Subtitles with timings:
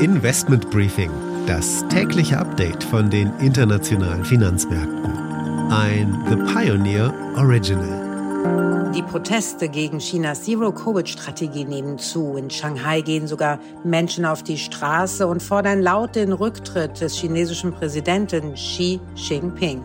[0.00, 1.10] Investment Briefing,
[1.46, 5.12] das tägliche Update von den internationalen Finanzmärkten.
[5.70, 8.92] Ein The Pioneer Original.
[8.94, 12.36] Die Proteste gegen Chinas Zero-Covid-Strategie nehmen zu.
[12.36, 17.72] In Shanghai gehen sogar Menschen auf die Straße und fordern laut den Rücktritt des chinesischen
[17.72, 19.84] Präsidenten Xi Jinping.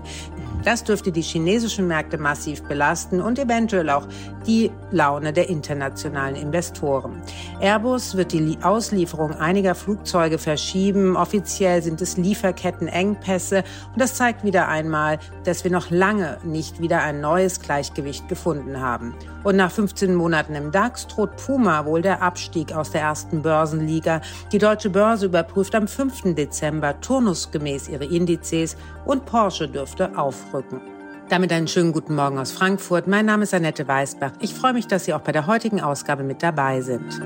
[0.67, 4.05] Das dürfte die chinesischen Märkte massiv belasten und eventuell auch
[4.45, 7.21] die Laune der internationalen Investoren.
[7.61, 11.15] Airbus wird die Auslieferung einiger Flugzeuge verschieben.
[11.15, 13.63] Offiziell sind es Lieferkettenengpässe
[13.93, 18.81] und das zeigt wieder einmal, dass wir noch lange nicht wieder ein neues Gleichgewicht gefunden
[18.81, 19.15] haben.
[19.45, 24.19] Und nach 15 Monaten im DAX droht Puma wohl der Abstieg aus der ersten Börsenliga.
[24.51, 26.35] Die deutsche Börse überprüft am 5.
[26.35, 28.75] Dezember turnusgemäß ihre Indizes
[29.05, 30.17] und Porsche dürfte
[30.57, 30.81] aufrücken.
[31.29, 33.07] Damit einen schönen guten Morgen aus Frankfurt.
[33.07, 34.31] Mein Name ist Annette Weißbach.
[34.39, 37.21] Ich freue mich, dass Sie auch bei der heutigen Ausgabe mit dabei sind.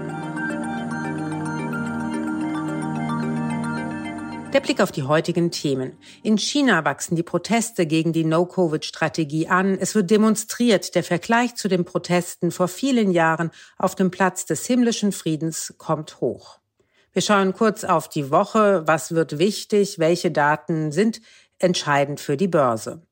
[4.53, 5.97] Der Blick auf die heutigen Themen.
[6.23, 9.77] In China wachsen die Proteste gegen die No-Covid-Strategie an.
[9.79, 10.93] Es wird demonstriert.
[10.95, 16.19] Der Vergleich zu den Protesten vor vielen Jahren auf dem Platz des himmlischen Friedens kommt
[16.19, 16.59] hoch.
[17.13, 18.83] Wir schauen kurz auf die Woche.
[18.87, 19.99] Was wird wichtig?
[19.99, 21.21] Welche Daten sind
[21.59, 23.03] entscheidend für die Börse?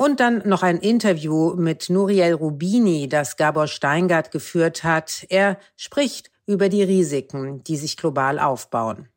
[0.00, 5.26] Und dann noch ein Interview mit Nuriel Rubini, das Gabor Steingart geführt hat.
[5.28, 9.08] Er spricht über die Risiken, die sich global aufbauen.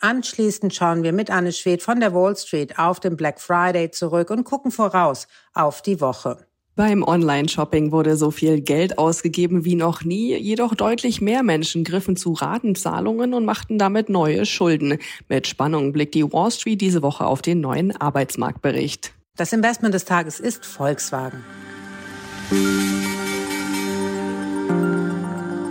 [0.00, 4.30] Anschließend schauen wir mit Anne Schwed von der Wall Street auf den Black Friday zurück
[4.30, 6.46] und gucken voraus auf die Woche.
[6.76, 12.14] Beim Online-Shopping wurde so viel Geld ausgegeben wie noch nie, jedoch deutlich mehr Menschen griffen
[12.14, 14.98] zu Ratenzahlungen und machten damit neue Schulden.
[15.28, 19.17] Mit Spannung blickt die Wall Street diese Woche auf den neuen Arbeitsmarktbericht.
[19.38, 21.44] Das Investment des Tages ist Volkswagen.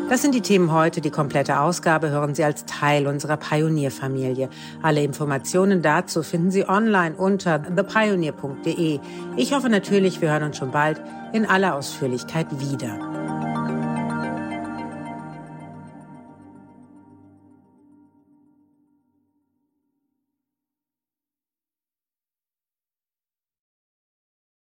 [0.09, 1.01] Das sind die Themen heute.
[1.01, 4.47] Die komplette Ausgabe hören Sie als Teil unserer Pionierfamilie.
[4.81, 9.02] Alle Informationen dazu finden Sie online unter thepioneer.de.
[9.36, 11.02] Ich hoffe natürlich, wir hören uns schon bald
[11.33, 13.27] in aller Ausführlichkeit wieder.